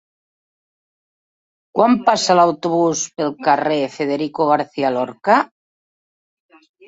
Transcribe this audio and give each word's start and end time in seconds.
Quan 1.79 1.97
passa 2.07 2.37
l'autobús 2.39 3.03
pel 3.19 3.35
carrer 3.49 3.77
Federico 3.99 4.47
García 4.55 4.91
Lorca? 4.97 5.37